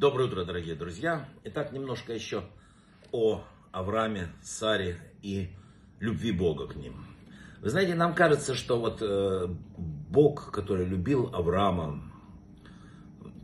[0.00, 1.28] Доброе утро, дорогие друзья.
[1.44, 2.44] Итак, немножко еще
[3.12, 5.50] о Аврааме, Саре и
[5.98, 7.04] любви Бога к ним.
[7.60, 12.02] Вы знаете, нам кажется, что вот э, Бог, который любил Авраама,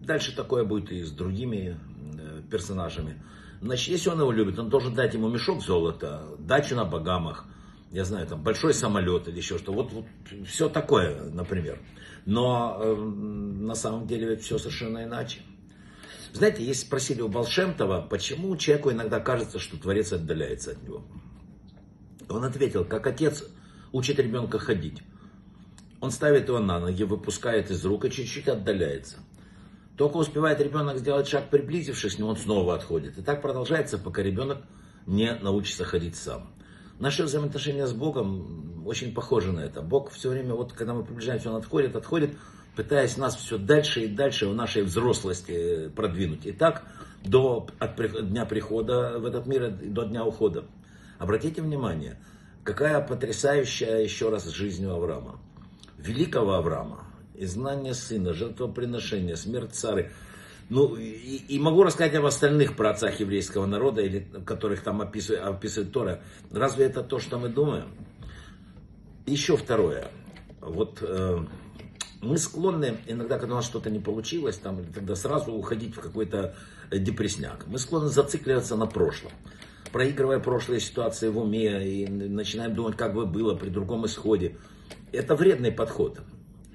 [0.00, 1.78] дальше такое будет и с другими
[2.18, 3.22] э, персонажами.
[3.60, 7.46] Значит, если он его любит, он должен дать ему мешок золота, дачу на Багамах,
[7.92, 9.72] я знаю, там большой самолет или еще что.
[9.72, 10.06] Вот, вот
[10.48, 11.78] все такое, например.
[12.26, 15.42] Но э, на самом деле все совершенно иначе.
[16.32, 21.02] Знаете, если спросили у Балшемтова, почему человеку иногда кажется, что Творец отдаляется от него.
[22.28, 23.44] Он ответил, как отец
[23.92, 25.02] учит ребенка ходить.
[26.00, 29.18] Он ставит его на ноги, выпускает из рук и чуть-чуть отдаляется.
[29.96, 33.18] Только успевает ребенок сделать шаг, приблизившись к нему, он снова отходит.
[33.18, 34.62] И так продолжается, пока ребенок
[35.06, 36.54] не научится ходить сам.
[36.98, 39.82] Наши взаимоотношения с Богом очень похожи на это.
[39.82, 42.36] Бог все время, вот когда мы приближаемся, Он отходит, отходит,
[42.80, 46.46] пытаясь нас все дальше и дальше в нашей взрослости продвинуть.
[46.46, 46.84] И так
[47.22, 47.96] до от
[48.30, 50.64] дня прихода в этот мир до дня ухода.
[51.18, 52.18] Обратите внимание,
[52.64, 55.38] какая потрясающая еще раз жизнь у Авраама.
[55.98, 60.12] Великого Авраама, изгнание сына, жертвоприношение, смерть цары.
[60.70, 65.92] Ну, и, и могу рассказать об остальных праотцах еврейского народа, или, которых там описывает, описывает
[65.92, 66.22] Тора.
[66.50, 67.88] Разве это то, что мы думаем?
[69.26, 70.08] Еще второе.
[70.62, 71.44] Вот э,
[72.22, 76.54] мы склонны, иногда, когда у нас что-то не получилось, там, тогда сразу уходить в какой-то
[76.90, 77.66] э, депресняк.
[77.66, 79.32] Мы склонны зацикливаться на прошлом.
[79.90, 84.56] Проигрывая прошлые ситуации в уме и начинаем думать, как бы было при другом исходе.
[85.12, 86.20] Это вредный подход.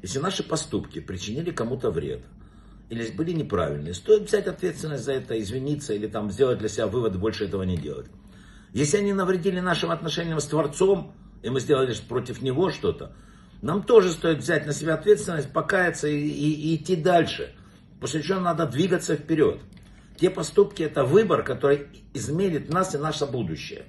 [0.00, 2.22] Если наши поступки причинили кому-то вред,
[2.88, 7.18] или были неправильные, стоит взять ответственность за это, извиниться или там сделать для себя вывод,
[7.18, 8.06] больше этого не делать.
[8.72, 13.12] Если они навредили нашим отношениям с Творцом, и мы сделали против Него что-то,
[13.62, 17.54] нам тоже стоит взять на себя ответственность, покаяться и, и, и идти дальше.
[18.00, 19.60] После чего надо двигаться вперед.
[20.16, 23.86] Те поступки это выбор, который изменит нас и наше будущее.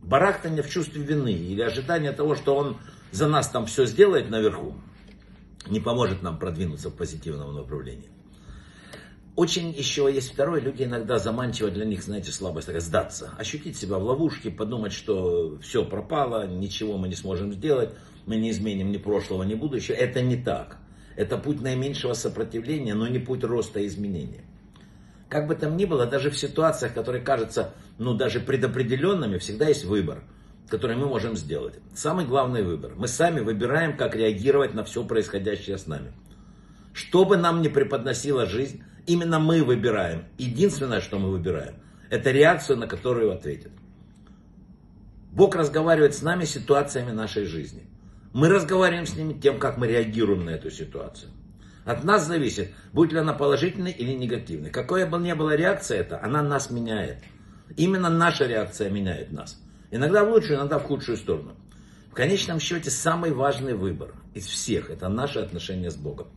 [0.00, 2.78] Барахтание в чувстве вины или ожидание того, что он
[3.10, 4.76] за нас там все сделает наверху,
[5.66, 8.10] не поможет нам продвинуться в позитивном направлении.
[9.34, 13.98] Очень еще есть второе, люди иногда заманчиво для них, знаете, слабость такая, сдаться, ощутить себя
[13.98, 17.94] в ловушке, подумать, что все пропало, ничего мы не сможем сделать,
[18.26, 19.94] мы не изменим ни прошлого, ни будущего.
[19.94, 20.76] Это не так.
[21.16, 24.44] Это путь наименьшего сопротивления, но не путь роста и изменения.
[25.30, 29.86] Как бы там ни было, даже в ситуациях, которые кажутся, ну, даже предопределенными, всегда есть
[29.86, 30.24] выбор,
[30.68, 31.74] который мы можем сделать.
[31.94, 32.92] Самый главный выбор.
[32.96, 36.12] Мы сами выбираем, как реагировать на все происходящее с нами.
[36.92, 40.24] Что бы нам ни преподносила жизнь, именно мы выбираем.
[40.38, 41.74] Единственное, что мы выбираем,
[42.10, 43.72] это реакцию, на которую ответит.
[45.32, 47.84] Бог разговаривает с нами ситуациями нашей жизни.
[48.32, 51.30] Мы разговариваем с ними тем, как мы реагируем на эту ситуацию.
[51.84, 54.70] От нас зависит, будет ли она положительной или негативной.
[54.70, 57.18] Какая бы ни была реакция это, она нас меняет.
[57.76, 59.60] Именно наша реакция меняет нас.
[59.90, 61.56] Иногда в лучшую, иногда в худшую сторону.
[62.10, 66.28] В конечном счете самый важный выбор из всех это наше отношение с Богом.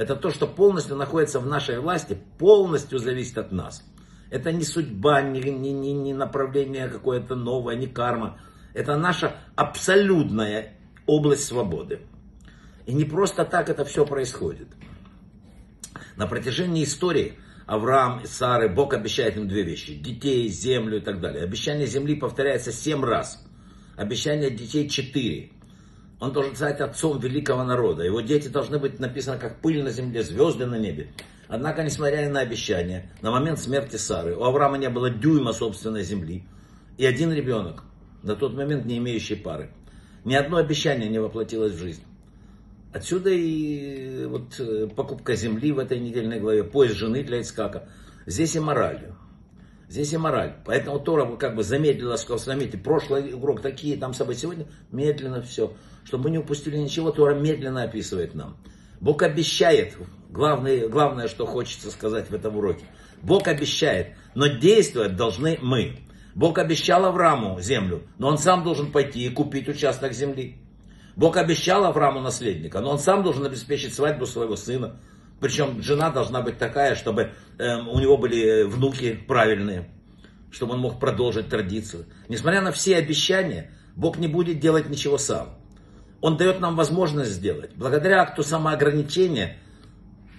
[0.00, 3.84] Это то, что полностью находится в нашей власти, полностью зависит от нас.
[4.30, 8.40] Это не судьба, не, не, не, не направление какое-то новое, не карма.
[8.72, 12.00] Это наша абсолютная область свободы.
[12.86, 14.68] И не просто так это все происходит.
[16.16, 19.92] На протяжении истории Авраам и Сары, Бог обещает им две вещи.
[19.92, 21.44] Детей, землю и так далее.
[21.44, 23.46] Обещание земли повторяется семь раз.
[23.98, 25.50] Обещание детей четыре.
[26.20, 28.04] Он должен стать отцом великого народа.
[28.04, 31.08] Его дети должны быть написаны как пыль на земле, звезды на небе.
[31.48, 36.44] Однако, несмотря на обещания, на момент смерти Сары у Авраама не было дюйма собственной земли.
[36.98, 37.84] И один ребенок,
[38.22, 39.70] на тот момент не имеющий пары.
[40.24, 42.02] Ни одно обещание не воплотилось в жизнь.
[42.92, 47.88] Отсюда и вот э, покупка земли в этой недельной главе, поиск жены для Искака.
[48.26, 49.12] Здесь и мораль.
[49.90, 50.54] Здесь и мораль.
[50.64, 55.72] Поэтому Тора как бы замедлила, заметьте, прошлый урок такие там события, сегодня медленно все.
[56.04, 58.56] Чтобы мы не упустили ничего, Тора медленно описывает нам.
[59.00, 59.96] Бог обещает,
[60.30, 62.84] главное, главное, что хочется сказать в этом уроке.
[63.20, 65.98] Бог обещает, но действовать должны мы.
[66.36, 70.58] Бог обещал Аврааму землю, но он сам должен пойти и купить участок земли.
[71.16, 75.00] Бог обещал Аврааму наследника, но он сам должен обеспечить свадьбу своего сына.
[75.40, 79.90] Причем жена должна быть такая, чтобы э, у него были внуки правильные,
[80.50, 82.06] чтобы он мог продолжить традицию.
[82.28, 85.56] Несмотря на все обещания, Бог не будет делать ничего сам.
[86.20, 87.70] Он дает нам возможность сделать.
[87.74, 89.56] Благодаря акту самоограничения,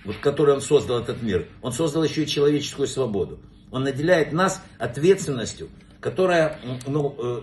[0.06, 3.40] вот, который он создал этот мир, он создал еще и человеческую свободу.
[3.72, 5.70] Он наделяет нас ответственностью,
[6.00, 7.42] которая ну, э,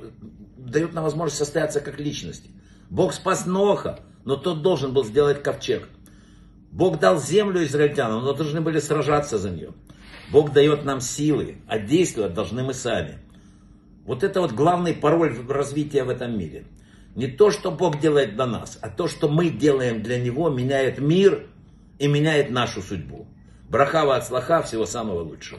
[0.56, 2.50] дает нам возможность состояться как личности.
[2.90, 5.88] Бог спас Ноха, но тот должен был сделать ковчег.
[6.70, 9.72] Бог дал землю израильтянам, но должны были сражаться за нее.
[10.30, 13.18] Бог дает нам силы, а действовать должны мы сами.
[14.04, 16.64] Вот это вот главный пароль развития в этом мире.
[17.14, 20.98] Не то, что Бог делает для нас, а то, что мы делаем для Него, меняет
[20.98, 21.46] мир
[21.98, 23.26] и меняет нашу судьбу.
[23.68, 25.56] Брахава от слаха, всего самого лучшего.